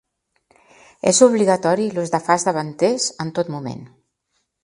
[1.11, 3.87] És obligatori l'ús de fars davanters en tot moment.